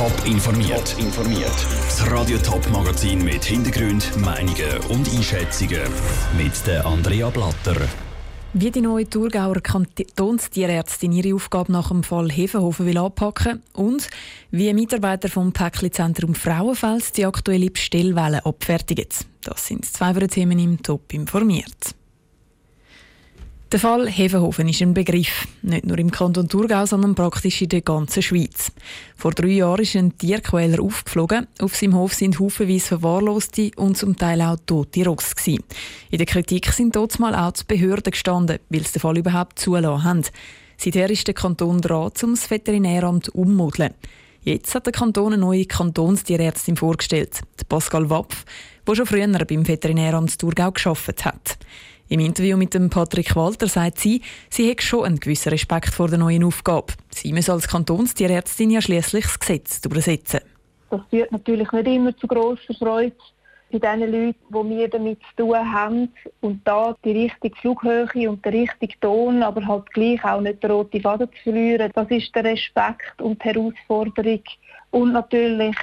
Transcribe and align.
Top 0.00 0.24
informiert. 0.24 0.96
informiert. 0.98 1.66
Das 1.84 2.10
Radio 2.10 2.38
Top 2.38 2.66
Magazin 2.70 3.22
mit 3.22 3.44
Hintergrund, 3.44 4.16
Meinungen 4.16 4.78
und 4.88 5.06
Einschätzungen 5.14 5.82
mit 6.38 6.66
der 6.66 6.86
Andrea 6.86 7.28
Blatter. 7.28 7.76
Wie 8.54 8.70
die 8.70 8.80
neue 8.80 9.06
Thurgauer 9.10 9.60
Kantonstierärztin 9.60 11.12
ihre 11.12 11.34
Aufgabe 11.34 11.70
nach 11.72 11.88
dem 11.88 12.02
Fall 12.02 12.30
Hefenhofen 12.30 12.86
will 12.86 12.96
anpacken 12.96 13.62
und 13.74 14.08
wie 14.50 14.72
Mitarbeiter 14.72 15.28
vom 15.28 15.52
Päckli-Zentrum 15.52 16.34
Frauenfels 16.34 17.12
die 17.12 17.26
aktuelle 17.26 17.70
Bestellwelle 17.70 18.46
abfertigen. 18.46 19.04
Das 19.42 19.66
sind 19.66 19.84
zwei 19.84 20.14
Themen 20.28 20.58
im 20.58 20.82
Top 20.82 21.12
informiert. 21.12 21.94
Der 23.72 23.78
Fall 23.78 24.08
Hefenhofen 24.08 24.68
ist 24.68 24.82
ein 24.82 24.94
Begriff, 24.94 25.46
nicht 25.62 25.86
nur 25.86 25.96
im 25.96 26.10
Kanton 26.10 26.48
Thurgau, 26.48 26.86
sondern 26.86 27.14
praktisch 27.14 27.62
in 27.62 27.68
der 27.68 27.82
ganzen 27.82 28.20
Schweiz. 28.20 28.72
Vor 29.16 29.30
drei 29.30 29.46
Jahren 29.46 29.82
ist 29.82 29.94
ein 29.94 30.18
Tierquäler 30.18 30.82
aufgeflogen. 30.82 31.46
Auf 31.60 31.76
seinem 31.76 31.94
Hof 31.94 32.12
sind 32.12 32.40
haufenweise 32.40 32.88
verwahrloste 32.88 33.70
und 33.76 33.96
zum 33.96 34.16
Teil 34.16 34.42
auch 34.42 34.56
tote 34.66 35.04
Ross. 35.04 35.34
In 35.46 35.62
der 36.10 36.26
Kritik 36.26 36.72
sind 36.72 36.96
dort 36.96 37.20
mal 37.20 37.32
auch 37.32 37.52
die 37.52 37.62
Behörden 37.64 38.10
gestanden, 38.10 38.58
weil 38.70 38.84
sie 38.84 38.94
den 38.94 39.00
Fall 39.00 39.18
überhaupt 39.18 39.60
zulassen 39.60 40.02
haben. 40.02 40.22
Seither 40.76 41.08
ist 41.08 41.28
der 41.28 41.34
Kanton 41.34 41.80
dran, 41.80 42.10
um 42.24 42.34
das 42.34 42.50
Veterinäramt 42.50 43.28
ummodeln. 43.28 43.94
Jetzt 44.42 44.74
hat 44.74 44.86
der 44.86 44.92
Kanton 44.92 45.34
eine 45.34 45.42
neue 45.42 45.66
Kantonstierärztin 45.66 46.76
vorgestellt, 46.76 47.42
Pascal 47.68 48.10
Wapf, 48.10 48.44
die 48.88 48.96
schon 48.96 49.06
früher 49.06 49.28
beim 49.28 49.68
Veterinäramt 49.68 50.40
Thurgau 50.40 50.72
geschafft 50.72 51.24
hat. 51.24 51.56
Im 52.12 52.18
Interview 52.18 52.56
mit 52.56 52.74
dem 52.74 52.90
Patrick 52.90 53.36
Walter 53.36 53.68
sagt 53.68 54.00
sie, 54.00 54.20
sie 54.48 54.68
hätte 54.68 54.82
schon 54.82 55.04
einen 55.04 55.20
gewissen 55.20 55.50
Respekt 55.50 55.94
vor 55.94 56.08
der 56.08 56.18
neuen 56.18 56.42
Aufgabe. 56.42 56.92
Sie 57.10 57.32
muss 57.32 57.48
als 57.48 57.68
Kantonstierärztin 57.68 58.72
ja 58.72 58.82
schließlich 58.82 59.22
das 59.22 59.38
Gesetz 59.38 59.80
übersetzen. 59.84 60.40
Das 60.90 61.02
führt 61.08 61.30
natürlich 61.30 61.70
nicht 61.70 61.86
immer 61.86 62.16
zu 62.16 62.26
grosser 62.26 62.74
Freude 62.76 63.12
bei 63.70 63.78
den 63.78 64.10
Leuten, 64.10 64.34
die 64.50 64.76
wir 64.76 64.88
damit 64.88 65.20
zu 65.20 65.44
tun 65.44 65.72
haben. 65.72 66.12
Und 66.40 66.66
da 66.66 66.96
die 67.04 67.12
richtige 67.12 67.54
Flughöhe 67.60 68.28
und 68.28 68.44
der 68.44 68.54
richtige 68.54 68.98
Ton, 68.98 69.44
aber 69.44 69.64
halt 69.64 69.88
gleich 69.92 70.24
auch 70.24 70.40
nicht 70.40 70.64
den 70.64 70.72
roten 70.72 71.00
Faden 71.00 71.28
zu 71.28 71.42
verlieren, 71.44 71.92
das 71.94 72.10
ist 72.10 72.34
der 72.34 72.42
Respekt 72.42 73.22
und 73.22 73.40
die 73.40 73.50
Herausforderung. 73.50 74.42
Und 74.90 75.12
natürlich 75.12 75.76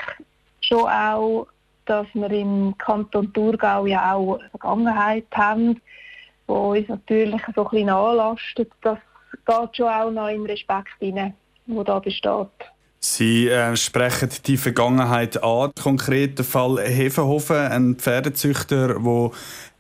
schon 0.60 0.90
auch, 0.90 1.48
dass 1.86 2.08
wir 2.14 2.32
im 2.32 2.78
Kanton 2.78 3.32
Thurgau 3.32 3.86
ja 3.86 4.14
auch 4.14 4.42
Vergangenheit 4.52 5.28
haben, 5.34 5.80
die 6.48 6.52
uns 6.52 6.88
natürlich 6.88 7.42
so 7.56 7.66
ein 7.66 7.70
bisschen 7.70 7.90
anlastet. 7.90 8.72
Das 8.82 8.98
geht 9.46 9.76
schon 9.76 9.88
auch 9.88 10.12
noch 10.12 10.30
in 10.30 10.46
Respekt 10.46 10.90
hinein, 11.00 11.34
der 11.66 11.84
da 11.84 12.00
besteht. 12.00 12.48
Sie 13.00 13.48
äh, 13.48 13.76
sprechen 13.76 14.30
die 14.46 14.58
Vergangenheit 14.58 15.44
an. 15.44 15.72
Konkret 15.82 16.40
der 16.40 16.46
Fall 16.46 16.80
Hefenhofen, 16.80 17.58
ein 17.58 17.96
Pferdezüchter, 17.96 19.00
der 19.00 19.32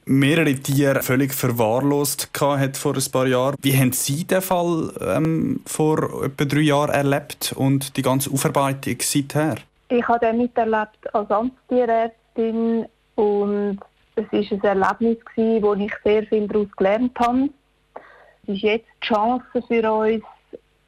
mehrere 0.05 0.55
Tiere 0.55 1.01
völlig 1.01 1.33
verwahrlost 1.33 2.29
hat 2.39 2.77
vor 2.77 2.95
ein 2.95 3.11
paar 3.11 3.27
Jahren. 3.27 3.55
Wie 3.61 3.77
haben 3.77 3.91
Sie 3.91 4.23
den 4.23 4.41
Fall 4.41 4.93
ähm, 5.01 5.61
vor 5.65 6.23
etwa 6.23 6.45
drei 6.45 6.61
Jahren 6.61 6.91
erlebt 6.91 7.53
und 7.55 7.97
die 7.97 8.01
ganze 8.01 8.31
Aufarbeitung 8.31 8.97
seither? 9.01 9.55
Ich 9.89 10.07
habe 10.07 10.25
den 10.25 10.37
miterlebt 10.37 11.13
als 11.13 11.29
Amtstierärztin 11.29 12.85
und 13.15 13.79
es 14.17 14.31
war 14.31 14.71
ein 14.71 14.81
Erlebnis, 14.81 15.17
wo 15.61 15.73
ich 15.75 15.93
sehr 16.03 16.23
viel 16.23 16.47
daraus 16.47 16.67
gelernt 16.75 17.17
habe. 17.19 17.49
Es 18.43 18.55
ist 18.55 18.61
jetzt 18.61 18.87
die 19.03 19.07
Chance 19.07 19.45
für 19.67 19.91
uns, 19.91 20.23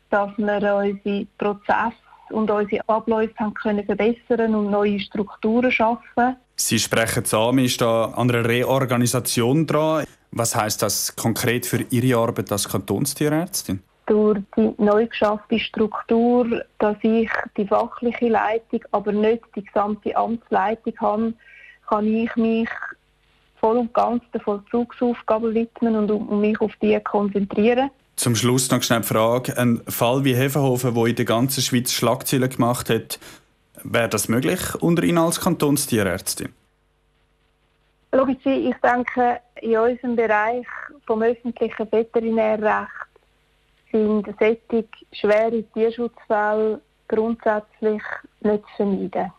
dass 0.09 0.31
wir 0.37 0.75
unsere 0.75 1.27
Prozesse 1.37 1.93
und 2.31 2.49
unsere 2.49 2.87
Abläufe 2.87 3.35
haben 3.37 3.53
können 3.53 3.85
verbessern 3.85 4.55
und 4.55 4.71
neue 4.71 4.99
Strukturen 4.99 5.71
schaffen. 5.71 6.35
Sie 6.55 6.79
sprechen 6.79 7.23
an, 7.31 7.57
ist 7.59 7.81
da 7.81 8.05
an 8.05 8.29
einer 8.29 8.47
Reorganisation 8.47 9.65
dran. 9.65 10.05
Was 10.31 10.55
heißt 10.55 10.81
das 10.81 11.15
konkret 11.15 11.65
für 11.65 11.85
Ihre 11.89 12.19
Arbeit 12.19 12.51
als 12.51 12.67
Kantonstierärztin? 12.67 13.81
Durch 14.05 14.39
die 14.57 14.73
neu 14.77 15.07
geschaffene 15.07 15.59
Struktur, 15.59 16.63
dass 16.79 16.97
ich 17.03 17.29
die 17.57 17.67
fachliche 17.67 18.27
Leitung, 18.27 18.83
aber 18.91 19.11
nicht 19.11 19.43
die 19.55 19.63
gesamte 19.63 20.15
Amtsleitung 20.15 20.93
habe, 20.99 21.33
kann 21.87 22.05
ich 22.05 22.35
mich 22.35 22.69
voll 23.59 23.77
und 23.77 23.93
ganz 23.93 24.23
den 24.33 24.41
Vollzugsaufgaben 24.41 25.53
widmen 25.53 26.09
und 26.09 26.39
mich 26.39 26.59
auf 26.61 26.71
die 26.81 26.99
konzentrieren. 26.99 27.89
Zum 28.15 28.35
Schluss 28.35 28.69
noch 28.69 28.83
schnell 28.83 29.01
die 29.01 29.07
Frage. 29.07 29.57
Ein 29.57 29.81
Fall 29.87 30.25
wie 30.25 30.35
Hefenhofen, 30.35 30.93
der 30.93 31.05
in 31.05 31.15
der 31.15 31.25
ganzen 31.25 31.61
Schweiz 31.61 31.91
Schlagzeilen 31.91 32.49
gemacht 32.49 32.89
hat, 32.89 33.19
wäre 33.83 34.09
das 34.09 34.27
möglich 34.27 34.59
unter 34.81 35.03
Ihnen 35.03 35.19
als 35.19 35.39
Kantonstierärztin? 35.39 36.53
Sie, 38.43 38.69
ich 38.69 38.75
denke, 38.83 39.39
in 39.61 39.77
unserem 39.77 40.15
Bereich 40.15 40.65
vom 41.05 41.21
öffentlichen 41.21 41.91
Veterinärrecht 41.91 42.89
sind 43.91 44.27
solche 44.39 44.85
schwere 45.11 45.63
Tierschutzfälle 45.73 46.81
grundsätzlich 47.07 48.01
nicht 48.41 48.63
zu 48.63 48.75
vermeiden. 48.77 49.31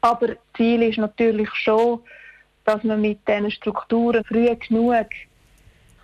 Aber 0.00 0.28
Ziel 0.56 0.82
ist 0.82 0.98
natürlich 0.98 1.50
schon, 1.54 2.00
dass 2.64 2.82
man 2.82 3.00
mit 3.00 3.18
diesen 3.28 3.50
Strukturen 3.50 4.24
früh 4.24 4.48
genug 4.56 5.06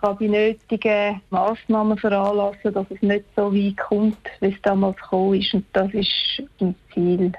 kann 0.01 0.17
die 0.19 0.29
nötigen 0.29 1.21
Massnahmen 1.31 1.99
veranlassen, 1.99 2.73
dass 2.73 2.87
es 2.91 3.03
nicht 3.03 3.25
so 3.37 3.55
weit 3.55 3.77
kommt, 3.77 4.19
wie 4.41 4.49
es 4.49 4.63
damals 4.63 4.97
gekommen 4.97 5.41
ist. 5.41 5.53
Und 5.53 5.67
das 5.73 5.93
ist 5.93 6.43
mein 6.59 6.75
Ziel. 6.95 7.33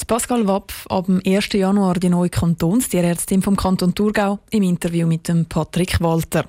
Die 0.00 0.04
Pascal 0.06 0.48
Wapf, 0.48 0.86
ab 0.86 1.06
dem 1.06 1.20
1. 1.26 1.52
Januar 1.52 1.94
die 1.94 2.08
neue 2.08 2.30
Kantonstierärztin 2.30 3.42
vom 3.42 3.54
Kanton 3.54 3.94
Thurgau 3.94 4.38
im 4.50 4.62
Interview 4.62 5.06
mit 5.06 5.28
dem 5.28 5.44
Patrick 5.44 6.00
Walter. 6.00 6.46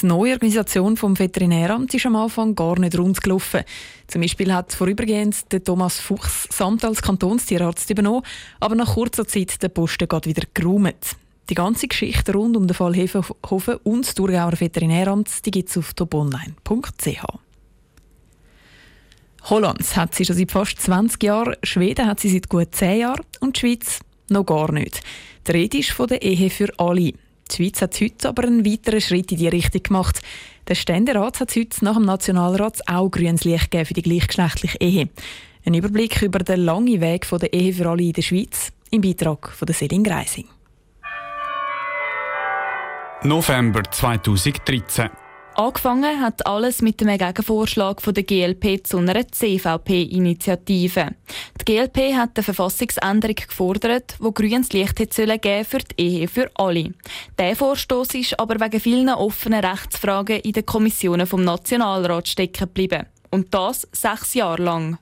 Die 0.00 0.06
neue 0.06 0.32
Organisation 0.32 0.96
vom 0.96 1.16
Veterinäramt 1.16 1.94
ist 1.94 2.06
am 2.06 2.16
Anfang 2.16 2.54
gar 2.54 2.78
nicht 2.78 2.98
rund 2.98 3.22
gelaufen. 3.22 3.60
Zum 4.08 4.22
Beispiel 4.22 4.52
hat 4.52 4.72
vorübergehend 4.72 5.52
der 5.52 5.62
Thomas 5.62 6.00
Fuchs 6.00 6.48
Samt 6.50 6.84
als 6.84 7.02
Kantonstierarzt 7.02 7.88
übernommen, 7.90 8.22
aber 8.58 8.74
nach 8.74 8.94
kurzer 8.94 9.28
Zeit 9.28 9.62
der 9.62 9.68
Posten 9.68 10.08
gerade 10.08 10.28
wieder 10.28 10.46
geräumt. 10.52 11.16
Die 11.52 11.56
ganze 11.56 11.86
Geschichte 11.86 12.32
rund 12.32 12.56
um 12.56 12.66
den 12.66 12.72
Fall 12.72 12.94
Hefenhofen 12.94 13.76
und 13.84 14.06
das 14.06 14.14
Thurgauer 14.14 14.58
Veterinäramt 14.58 15.28
gibt 15.42 15.68
es 15.68 15.76
auf 15.76 15.92
toponline.ch. 15.92 17.24
Holland 19.50 19.96
hat 19.96 20.14
sie 20.14 20.24
schon 20.24 20.36
seit 20.36 20.50
fast 20.50 20.80
20 20.80 21.22
Jahren, 21.22 21.56
Schweden 21.62 22.06
hat 22.06 22.20
sie 22.20 22.30
seit 22.30 22.48
gut 22.48 22.74
10 22.74 23.00
Jahren 23.00 23.26
und 23.40 23.56
die 23.56 23.60
Schweiz 23.60 24.00
noch 24.30 24.46
gar 24.46 24.72
nicht. 24.72 25.02
Die 25.46 25.52
Rede 25.52 25.76
ist 25.76 25.90
von 25.90 26.06
der 26.06 26.22
Ehe 26.22 26.48
für 26.48 26.72
alle. 26.78 27.12
Die 27.12 27.54
Schweiz 27.54 27.82
hat 27.82 28.00
heute 28.00 28.30
aber 28.30 28.44
einen 28.44 28.64
weiteren 28.64 29.02
Schritt 29.02 29.30
in 29.30 29.36
die 29.36 29.48
Richtung 29.48 29.82
gemacht. 29.82 30.22
Der 30.68 30.74
Ständerat 30.74 31.38
hat 31.38 31.54
heute 31.54 31.84
nach 31.84 31.96
dem 31.96 32.06
Nationalrat 32.06 32.88
auch 32.88 33.10
grünes 33.10 33.44
Licht 33.44 33.70
gegeben 33.70 33.84
für 33.84 33.94
die 33.94 34.00
gleichgeschlechtliche 34.00 34.78
Ehe. 34.80 35.10
Ein 35.66 35.74
Überblick 35.74 36.22
über 36.22 36.38
den 36.38 36.60
langen 36.60 37.02
Weg 37.02 37.26
von 37.26 37.40
der 37.40 37.52
Ehe 37.52 37.74
für 37.74 37.90
alle 37.90 38.04
in 38.04 38.14
der 38.14 38.22
Schweiz 38.22 38.72
im 38.90 39.02
Beitrag 39.02 39.50
von 39.50 39.66
der 39.66 39.74
Selin 39.74 40.02
Greising. 40.02 40.46
November 43.24 43.82
2013. 43.88 45.08
Angefangen 45.54 46.20
hat 46.20 46.44
alles 46.44 46.82
mit 46.82 47.00
dem 47.00 47.16
Gegenvorschlag 47.16 48.02
von 48.02 48.14
der 48.14 48.24
GLP 48.24 48.84
zu 48.84 48.98
einer 48.98 49.28
CVP-Initiative. 49.28 51.10
Die 51.60 51.64
GLP 51.64 52.14
hat 52.14 52.30
eine 52.34 52.42
Verfassungsänderung 52.42 53.36
gefordert, 53.36 54.16
die 54.18 54.34
grünes 54.34 54.72
Licht 54.72 54.98
hätte 54.98 55.38
geben 55.38 55.64
für 55.64 55.78
die 55.78 56.02
Ehe 56.02 56.26
für 56.26 56.50
alle. 56.56 56.94
Der 57.38 57.54
Vorstoß 57.54 58.14
ist 58.14 58.40
aber 58.40 58.58
wegen 58.58 58.80
vielen 58.80 59.10
offenen 59.10 59.64
Rechtsfragen 59.64 60.40
in 60.40 60.52
den 60.52 60.66
Kommissionen 60.66 61.26
vom 61.28 61.44
Nationalrat 61.44 62.26
stecken 62.26 62.66
geblieben. 62.66 63.06
Und 63.30 63.54
das 63.54 63.86
sechs 63.92 64.34
Jahre 64.34 64.62
lang. 64.62 64.98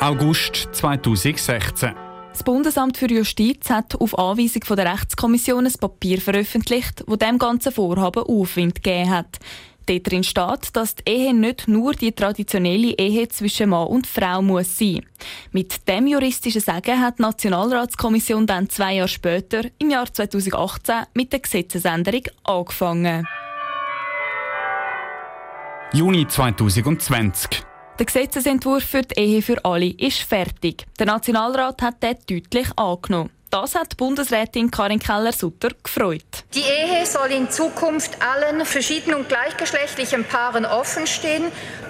August 0.00 0.68
2016. 0.72 2.07
Das 2.38 2.44
Bundesamt 2.44 2.96
für 2.96 3.10
Justiz 3.10 3.68
hat 3.68 4.00
auf 4.00 4.16
Anweisung 4.16 4.62
von 4.62 4.76
der 4.76 4.92
Rechtskommission 4.92 5.66
ein 5.66 5.72
Papier 5.72 6.20
veröffentlicht, 6.20 7.02
wo 7.08 7.16
dem 7.16 7.36
ganzen 7.36 7.72
Vorhaben 7.72 8.22
Aufwind 8.22 8.76
gegeben 8.76 9.10
hat. 9.10 9.40
Dort 9.86 10.24
steht, 10.24 10.76
dass 10.76 10.94
die 10.94 11.10
Ehe 11.10 11.34
nicht 11.34 11.66
nur 11.66 11.94
die 11.94 12.12
traditionelle 12.12 12.96
Ehe 12.96 13.26
zwischen 13.28 13.70
Mann 13.70 13.88
und 13.88 14.06
Frau 14.06 14.40
muss 14.40 14.78
sein. 14.78 15.04
Mit 15.50 15.88
dem 15.88 16.06
juristischen 16.06 16.60
Sagen 16.60 17.00
hat 17.00 17.18
die 17.18 17.22
Nationalratskommission 17.22 18.46
dann 18.46 18.70
zwei 18.70 18.94
Jahre 18.94 19.08
später, 19.08 19.62
im 19.80 19.90
Jahr 19.90 20.06
2018, 20.06 20.94
mit 21.14 21.32
der 21.32 21.40
Gesetzesänderung 21.40 22.22
angefangen. 22.44 23.26
Juni 25.92 26.28
2020. 26.28 27.67
Der 27.98 28.06
Gesetzesentwurf 28.06 28.84
für 28.84 29.02
die 29.02 29.18
Ehe 29.18 29.42
für 29.42 29.64
alle 29.64 29.90
ist 29.90 30.20
fertig. 30.20 30.86
Der 31.00 31.06
Nationalrat 31.06 31.82
hat 31.82 32.00
den 32.00 32.16
deutlich 32.30 32.68
angenommen. 32.76 33.30
Das 33.50 33.74
hat 33.74 33.96
Bundesrätin 33.96 34.70
Karin 34.70 35.00
Keller-Sutter 35.00 35.70
gefreut. 35.82 36.44
Die 36.54 36.60
Ehe 36.60 37.04
soll 37.06 37.30
in 37.30 37.50
Zukunft 37.50 38.18
allen 38.22 38.64
verschiedenen 38.64 39.20
und 39.20 39.28
gleichgeschlechtlichen 39.28 40.24
Paaren 40.24 40.64
offenstehen 40.64 41.44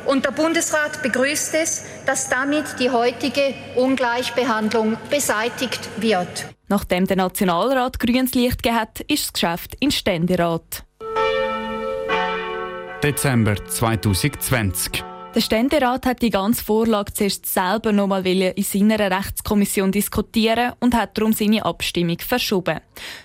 Und 0.06 0.24
der 0.24 0.30
Bundesrat 0.30 1.02
begrüßt 1.02 1.54
es, 1.54 1.84
dass 2.06 2.30
damit 2.30 2.64
die 2.78 2.90
heutige 2.90 3.52
Ungleichbehandlung 3.76 4.96
beseitigt 5.10 5.90
wird. 5.98 6.46
Nachdem 6.68 7.06
der 7.06 7.16
Nationalrat 7.16 7.98
grünes 7.98 8.32
Licht 8.32 8.66
hat, 8.70 9.00
ist 9.00 9.24
das 9.24 9.32
Geschäft 9.34 9.76
in 9.80 9.90
Ständerat. 9.90 10.84
Dezember 13.02 13.56
2020. 13.66 15.04
Der 15.34 15.42
Ständerat 15.42 16.06
hat 16.06 16.22
die 16.22 16.30
ganze 16.30 16.64
Vorlage 16.64 17.12
zuerst 17.12 17.44
selber 17.44 17.92
noch 17.92 18.06
mal 18.06 18.26
in 18.26 18.62
seiner 18.62 18.98
Rechtskommission 18.98 19.92
diskutieren 19.92 20.72
und 20.80 20.94
hat 20.94 21.16
darum 21.18 21.34
seine 21.34 21.64
Abstimmung 21.64 22.18
verschoben. 22.18 22.80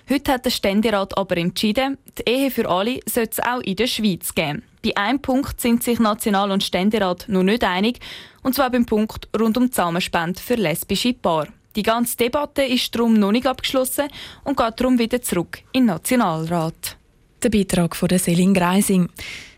Heute 0.08 0.32
hat 0.32 0.44
der 0.44 0.50
Ständerat 0.50 1.16
aber 1.16 1.38
entschieden, 1.38 1.96
die 2.18 2.30
Ehe 2.30 2.50
für 2.50 2.68
alle 2.68 3.00
soll 3.06 3.26
es 3.30 3.40
auch 3.40 3.60
in 3.60 3.76
der 3.76 3.86
Schweiz 3.86 4.34
geben. 4.34 4.62
Bei 4.84 4.94
einem 4.96 5.20
Punkt 5.20 5.60
sind 5.62 5.82
sich 5.82 5.98
National- 5.98 6.50
und 6.50 6.62
Ständerat 6.62 7.24
noch 7.28 7.42
nicht 7.42 7.64
einig, 7.64 8.00
und 8.42 8.54
zwar 8.54 8.70
beim 8.70 8.84
Punkt 8.84 9.28
rund 9.36 9.56
um 9.56 9.72
Zusammenspende 9.72 10.40
für 10.40 10.56
lesbische 10.56 11.14
Paare. 11.14 11.48
Die 11.74 11.82
ganze 11.82 12.18
Debatte 12.18 12.62
ist 12.62 12.94
darum 12.94 13.14
noch 13.14 13.32
nicht 13.32 13.46
abgeschlossen 13.46 14.08
und 14.44 14.58
geht 14.58 14.78
darum 14.78 14.98
wieder 14.98 15.22
zurück 15.22 15.62
in 15.72 15.84
den 15.84 15.86
Nationalrat. 15.86 16.98
Der 17.44 17.50
Beitrag 17.50 17.94
von 17.94 18.08
Selin 18.08 18.54
Greising. 18.54 19.10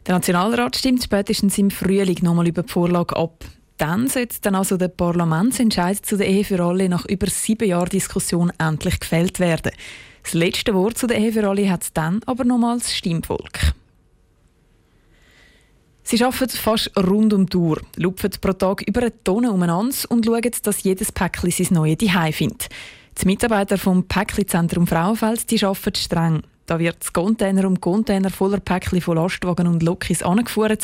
Der 0.04 0.16
Nationalrat 0.16 0.74
stimmt 0.74 1.04
spätestens 1.04 1.56
im 1.56 1.70
Frühling 1.70 2.18
nochmal 2.20 2.48
über 2.48 2.64
die 2.64 2.72
Vorlage 2.72 3.14
ab. 3.14 3.44
Dann 3.76 4.08
sollte 4.08 4.38
dann 4.42 4.56
also 4.56 4.76
der 4.76 4.88
Parlamentsentscheid 4.88 6.04
zu 6.04 6.16
der 6.16 6.26
Ehe 6.26 6.42
für 6.42 6.60
alle 6.64 6.88
nach 6.88 7.06
über 7.06 7.28
sieben 7.28 7.68
Jahren 7.68 7.88
Diskussion 7.88 8.52
endlich 8.58 8.98
gefällt 8.98 9.38
werden. 9.38 9.70
Das 10.24 10.34
letzte 10.34 10.74
Wort 10.74 10.98
zu 10.98 11.06
der 11.06 11.18
Ehe 11.18 11.30
für 11.30 11.48
alle 11.48 11.70
hat 11.70 11.86
dann 11.94 12.22
aber 12.26 12.44
nochmals 12.44 12.92
Stimmvolk. 12.92 13.72
Sie 16.02 16.24
arbeiten 16.24 16.56
fast 16.56 16.90
rund 16.96 17.32
um 17.34 17.46
die 17.46 17.56
Uhr, 17.56 17.80
lupfen 17.94 18.32
pro 18.40 18.52
Tag 18.52 18.82
über 18.82 19.02
eine 19.02 19.22
Tonne 19.22 19.52
umeinander 19.52 19.94
und 20.08 20.26
schauen, 20.26 20.50
dass 20.64 20.82
jedes 20.82 21.12
Päckchen 21.12 21.52
sein 21.52 21.68
neues 21.70 21.98
Zuhause 21.98 22.32
findet. 22.32 22.68
Die 23.22 23.26
Mitarbeiter 23.26 23.78
vom 23.78 24.08
Päckli-Zentrum 24.08 24.88
Frauenfeld 24.88 25.48
die 25.52 25.64
arbeiten 25.64 25.94
streng. 25.94 26.42
Da 26.66 26.80
wird 26.80 27.12
Container 27.14 27.66
um 27.66 27.80
Container 27.80 28.30
voller 28.30 28.58
Päckchen 28.58 29.00
von 29.00 29.16
Lastwagen 29.16 29.68
und 29.68 29.82
Lokis 29.84 30.22
angefahren, 30.22 30.78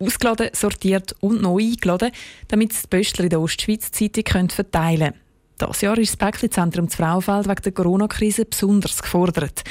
ausgeladen, 0.00 0.50
sortiert 0.52 1.14
und 1.20 1.40
neu 1.40 1.62
eingeladen, 1.62 2.10
damit 2.48 2.72
die 2.72 2.86
Böstler 2.88 3.24
in 3.24 3.30
der 3.30 3.40
Ostschweiz 3.40 3.92
Zeitung 3.92 4.48
verteilen 4.50 5.12
können. 5.12 5.20
Dieses 5.60 5.80
Jahr 5.80 5.98
ist 5.98 6.10
das 6.10 6.16
Päckli-Zentrum 6.16 6.88
Frauenfeld 6.88 7.48
wegen 7.48 7.62
der 7.62 7.72
Corona-Krise 7.72 8.44
besonders 8.44 9.00
gefordert. 9.00 9.64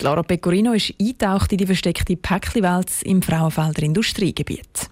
Lara 0.00 0.22
Pecorino 0.22 0.72
ist 0.72 0.94
eingetaucht 1.00 1.52
in 1.52 1.58
die 1.58 1.66
versteckte 1.66 2.16
Päckli-Welt 2.16 2.90
im 3.04 3.22
Frauenfelder 3.22 3.82
Industriegebiet. 3.82 4.90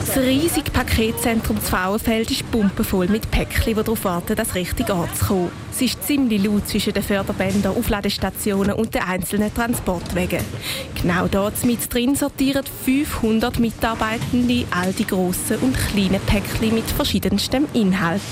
Das 0.00 0.16
riesige 0.16 0.70
Paketzentrum 0.70 1.58
des 1.58 1.68
Frauenfeld 1.68 2.30
ist 2.30 2.50
pumpenvoll 2.50 3.06
mit 3.08 3.30
Päckchen, 3.30 3.66
die 3.66 3.74
darauf 3.74 4.02
warten, 4.04 4.34
das 4.34 4.54
richtig 4.54 4.88
anzukommen. 4.88 5.50
Es 5.70 5.82
ist 5.82 6.02
ziemlich 6.04 6.42
laut 6.42 6.66
zwischen 6.66 6.94
den 6.94 7.02
Förderbändern, 7.02 7.76
Aufladestationen 7.76 8.72
und 8.72 8.94
den 8.94 9.02
einzelnen 9.02 9.54
Transportwegen. 9.54 10.40
Genau 11.00 11.28
dort 11.28 11.62
mit 11.64 11.92
drin 11.92 12.16
sortieren 12.16 12.64
500 12.84 13.58
Mitarbeitende 13.58 14.64
all 14.70 14.92
die 14.94 15.06
grossen 15.06 15.58
und 15.60 15.76
kleinen 15.76 16.20
Päckchen 16.22 16.74
mit 16.74 16.90
verschiedenstem 16.90 17.66
Inhalt. 17.74 18.22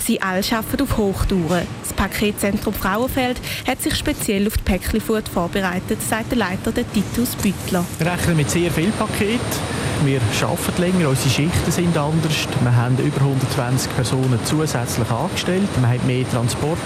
Sie 0.00 0.20
alle 0.20 0.42
arbeiten 0.50 0.82
auf 0.82 0.96
Hochtouren. 0.96 1.66
Das 1.82 1.92
Paketzentrum 1.94 2.74
Frauenfeld 2.74 3.40
hat 3.66 3.80
sich 3.80 3.94
speziell 3.94 4.48
auf 4.48 4.56
die 4.56 4.64
Päckchenfurt 4.64 5.28
vorbereitet, 5.28 6.02
sagt 6.02 6.32
der 6.32 6.38
Leiter 6.38 6.72
der 6.72 6.84
Titus 6.92 7.36
Büttler. 7.36 7.84
Wir 7.98 8.12
rechnen 8.12 8.36
mit 8.36 8.50
sehr 8.50 8.72
viel 8.72 8.90
Paket. 8.90 9.40
Wir 10.04 10.20
arbeiten 10.42 10.82
länger, 10.82 11.10
unsere 11.10 11.30
Schichten 11.30 11.70
sind 11.70 11.96
anders. 11.96 12.48
Wir 12.60 12.76
haben 12.76 12.98
über 12.98 13.20
120 13.20 13.94
Personen 13.94 14.38
zusätzlich 14.44 15.08
angestellt. 15.08 15.68
Wir 15.78 15.88
haben 15.88 16.06
mehr 16.08 16.28
Transport, 16.28 16.78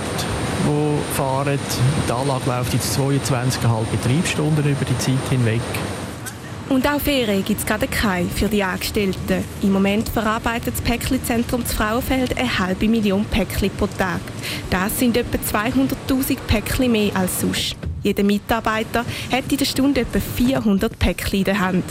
die 0.67 1.15
fahren. 1.15 1.59
Die 2.07 2.13
Anlage 2.13 2.45
läuft 2.45 2.75
jetzt 2.75 2.99
22,5 2.99 3.85
Betriebsstunden 3.91 4.65
über 4.65 4.85
die 4.85 4.99
Zeit 4.99 5.31
hinweg. 5.31 5.63
Und 6.69 6.87
auch 6.87 7.01
Ferien 7.01 7.43
gibt 7.43 7.61
es 7.61 7.67
gerade 7.67 7.87
keine 7.87 8.29
für 8.29 8.49
die 8.49 8.63
Angestellten. 8.63 9.45
Im 9.63 9.73
Moment 9.73 10.11
verarbeitet 10.11 10.75
das 10.75 10.83
Päckli-Zentrum 10.83 11.65
zu 11.65 11.75
Frauenfeld 11.75 12.37
eine 12.37 12.59
halbe 12.59 12.87
Million 12.87 13.25
Päckli 13.25 13.71
pro 13.71 13.87
Tag. 13.87 14.21
Das 14.69 14.99
sind 14.99 15.17
etwa 15.17 15.39
200'000 15.39 16.37
Päckli 16.47 16.89
mehr 16.89 17.17
als 17.17 17.41
sonst. 17.41 17.77
Jeder 18.07 18.23
Mitarbeiter 18.23 19.05
hat 19.33 19.51
in 19.51 19.59
der 19.59 19.65
Stunde 19.65 20.03
etwa 20.03 20.21
400 20.21 20.97
Päckchen 20.97 21.41
in 21.41 21.45
der 21.45 21.59
Hand. 21.59 21.83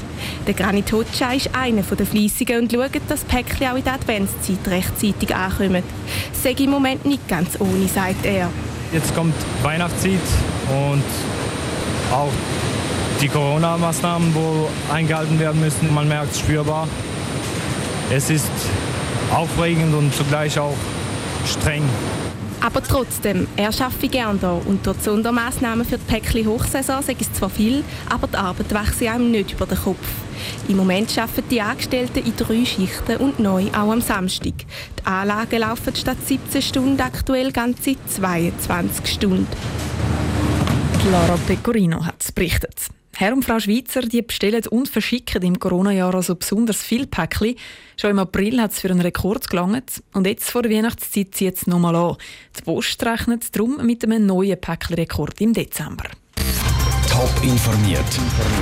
Der 0.48 0.54
Granit 0.54 0.90
Hotscha 0.94 1.34
ist 1.34 1.50
einer 1.54 1.82
der 1.82 2.06
Fleissigen 2.06 2.62
und 2.62 2.72
schaut, 2.72 3.02
dass 3.10 3.26
Päckchen 3.26 3.68
auch 3.68 3.76
in 3.76 3.84
der 3.84 3.96
Adventszeit 3.96 4.66
rechtzeitig 4.68 5.36
ankommen. 5.36 5.84
Das 6.32 6.42
sei 6.42 6.52
im 6.52 6.70
Moment 6.70 7.04
nicht 7.04 7.28
ganz 7.28 7.60
ohne, 7.60 7.90
sagt 7.94 8.26
er. 8.26 8.50
Jetzt 8.94 9.14
kommt 9.14 9.36
Weihnachtszeit 9.62 10.22
und 10.70 11.04
auch 12.14 12.32
die 13.22 13.28
Corona-Maßnahmen, 13.28 14.34
die 14.34 14.94
eingehalten 14.94 15.38
werden 15.38 15.60
müssen. 15.60 15.94
Man 15.94 16.08
merkt 16.08 16.32
es 16.32 16.40
spürbar. 16.40 16.88
Es 18.10 18.30
ist 18.30 18.52
aufregend 19.34 19.94
und 19.94 20.16
zugleich 20.16 20.58
auch 20.58 20.78
streng. 21.46 21.84
Aber 22.66 22.82
trotzdem, 22.82 23.48
er 23.58 23.72
schaffe 23.72 24.08
gern 24.08 24.40
hier 24.40 24.60
und 24.66 24.88
durch 24.88 24.98
die 24.98 25.04
Sondermaßnahmen 25.04 25.86
für 25.86 26.00
die 26.00 26.04
Päckchen 26.06 26.48
Hochsaison 26.48 27.04
sage 27.04 27.20
es 27.22 27.32
zwar 27.32 27.52
viel, 27.52 27.84
aber 28.10 28.26
die 28.26 28.38
Arbeit 28.38 28.74
wächst 28.74 29.04
einem 29.04 29.30
nicht 29.30 29.52
über 29.52 29.68
den 29.68 29.78
Kopf. 29.78 30.08
Im 30.68 30.78
Moment 30.78 31.16
arbeiten 31.16 31.48
die 31.52 31.62
Angestellten 31.62 32.26
in 32.26 32.36
drei 32.36 32.66
Schichten 32.66 33.18
und 33.18 33.38
neu 33.38 33.68
auch 33.68 33.92
am 33.92 34.02
Samstag. 34.02 34.54
Die 35.00 35.06
Anlagen 35.06 35.60
laufen 35.60 35.96
statt 35.96 36.18
17 36.26 36.64
Stunden 36.64 37.00
aktuell 37.02 37.52
ganze 37.52 37.98
22 38.08 39.14
Stunden. 39.14 39.48
Lara 41.12 41.38
Pecorino 41.46 42.04
hat 42.04 42.16
es 42.20 42.32
berichtet. 42.32 42.90
Herr 43.18 43.34
und 43.34 43.46
Frau 43.46 43.60
Schweizer 43.60 44.02
die 44.02 44.22
bestellen 44.22 44.68
und 44.70 44.90
verschicken 44.90 45.42
im 45.42 45.58
Corona-Jahr 45.58 46.14
also 46.14 46.36
besonders 46.36 46.84
viel 46.84 47.08
Päckchen. 47.08 47.56
Schon 47.96 48.12
im 48.12 48.20
April 48.20 48.62
hat 48.62 48.72
es 48.72 48.82
für 48.82 48.90
einen 48.90 49.00
Rekord 49.00 49.50
gelangt 49.50 50.04
und 50.14 50.28
jetzt 50.28 50.52
vor 50.52 50.64
der 50.64 50.72
Weihnachtszeit 50.72 51.34
zieht 51.34 51.56
es 51.56 51.68
nochmal 51.68 51.96
an. 51.96 52.18
Die 52.58 52.62
Post 52.64 53.06
rechnet 53.06 53.56
darum 53.56 53.78
mit 53.86 54.04
einem 54.04 54.26
neuen 54.26 54.60
Päckchenrekord 54.60 55.40
im 55.40 55.54
Dezember. 55.54 56.10
Top 57.10 57.32
informiert, 57.44 58.04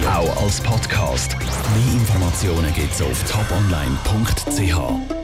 auch 0.06 0.44
als 0.44 0.62
Podcast. 0.62 1.36
Mehr 1.40 1.94
Informationen 1.96 2.72
gibt 2.76 2.94
es 2.94 3.02
auf 3.02 3.24
toponline.ch. 3.24 5.23